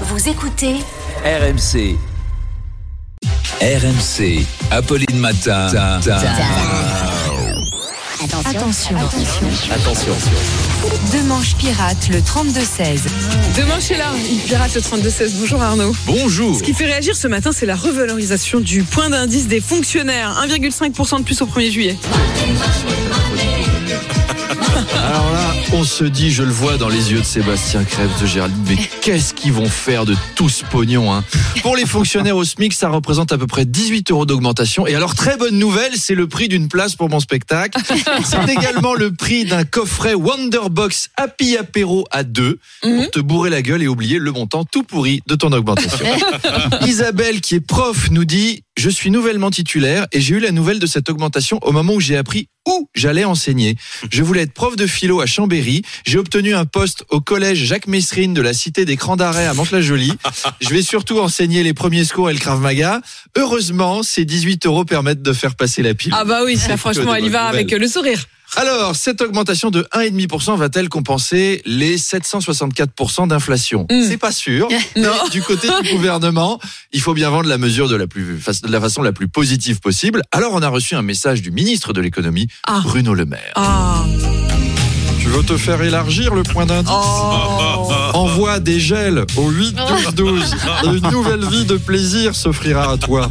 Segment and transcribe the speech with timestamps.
[0.00, 0.74] Vous écoutez
[1.24, 1.96] RMC.
[3.60, 4.44] RMC.
[4.72, 5.68] Apolline Matin.
[8.44, 8.96] Attention.
[9.70, 10.12] Attention.
[11.12, 13.02] Deux manches pirates, le 32-16.
[13.56, 15.30] Demanche est là, il pirate le 32-16.
[15.38, 15.94] Bonjour Arnaud.
[16.06, 16.58] Bonjour.
[16.58, 20.44] Ce qui fait réagir ce matin, c'est la revalorisation du point d'indice des fonctionnaires.
[20.44, 21.96] 1,5% de plus au 1er juillet.
[25.94, 29.32] Se dit, je le vois dans les yeux de Sébastien Krebs, de Géraldine, mais qu'est-ce
[29.32, 31.22] qu'ils vont faire de tout ce pognon hein?
[31.62, 34.88] Pour les fonctionnaires au SMIC, ça représente à peu près 18 euros d'augmentation.
[34.88, 37.80] Et alors, très bonne nouvelle, c'est le prix d'une place pour mon spectacle.
[38.24, 43.62] C'est également le prix d'un coffret Wonderbox Happy Apéro à deux pour te bourrer la
[43.62, 46.06] gueule et oublier le montant tout pourri de ton augmentation.
[46.88, 50.80] Isabelle, qui est prof, nous dit Je suis nouvellement titulaire et j'ai eu la nouvelle
[50.80, 53.76] de cette augmentation au moment où j'ai appris où j'allais enseigner.
[54.10, 55.82] Je voulais être prof de philo à Chambéry.
[56.06, 59.54] J'ai obtenu un poste au collège Jacques Messrine de la cité des Crans d'Arrêt à
[59.54, 60.12] Mantes-la-Jolie.
[60.60, 63.00] Je vais surtout enseigner les premiers secours et le Krav Maga.
[63.36, 66.12] Heureusement, ces 18 euros permettent de faire passer la pile.
[66.16, 68.26] Ah bah oui, ça, franchement, elle y va avec le sourire.
[68.56, 73.86] Alors, cette augmentation de 1,5% va-t-elle compenser les 764% d'inflation?
[73.90, 74.02] Mm.
[74.08, 74.68] C'est pas sûr.
[74.96, 75.10] Non.
[75.32, 76.60] Du côté du gouvernement,
[76.92, 79.80] il faut bien vendre la mesure de la, plus, de la façon la plus positive
[79.80, 80.22] possible.
[80.30, 82.80] Alors, on a reçu un message du ministre de l'économie, Ah.
[82.84, 83.52] Bruno Le Maire.
[83.56, 84.04] Ah.
[85.20, 86.92] Tu veux te faire élargir le point d'indice?
[86.94, 87.90] Oh.
[88.14, 92.96] Envoie des gels au 8 12 12 et une nouvelle vie de plaisir s'offrira à
[92.98, 93.30] toi.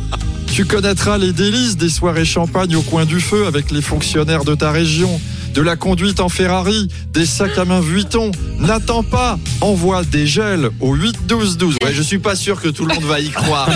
[0.54, 4.54] Tu connaîtras les délices des soirées champagne au coin du feu avec les fonctionnaires de
[4.54, 5.20] ta région,
[5.56, 8.30] de la conduite en Ferrari, des sacs à main Vuitton.
[8.59, 11.78] N'attends pas, envoie des gels au 8 12 12.
[11.84, 13.68] Ouais, je suis pas sûr que tout le monde va y croire.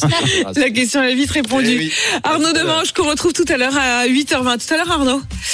[0.56, 1.70] La question est vite répondue.
[1.70, 1.92] Eh oui.
[2.24, 4.66] Arnaud Demanche qu'on retrouve tout à l'heure à 8h20.
[4.66, 5.22] Tout à l'heure Arnaud.